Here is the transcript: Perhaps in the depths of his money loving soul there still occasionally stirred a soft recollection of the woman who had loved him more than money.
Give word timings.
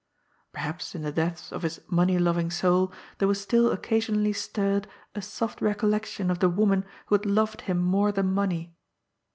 Perhaps 0.51 0.95
in 0.95 1.03
the 1.03 1.11
depths 1.11 1.51
of 1.51 1.61
his 1.61 1.79
money 1.87 2.17
loving 2.17 2.49
soul 2.49 2.91
there 3.19 3.31
still 3.35 3.69
occasionally 3.71 4.33
stirred 4.33 4.87
a 5.13 5.21
soft 5.21 5.61
recollection 5.61 6.31
of 6.31 6.39
the 6.39 6.49
woman 6.49 6.85
who 7.05 7.13
had 7.13 7.27
loved 7.27 7.61
him 7.69 7.77
more 7.77 8.11
than 8.11 8.33
money. 8.33 8.73